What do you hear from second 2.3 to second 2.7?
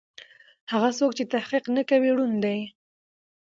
دی.